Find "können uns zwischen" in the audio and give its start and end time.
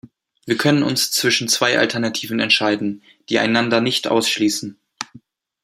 0.57-1.47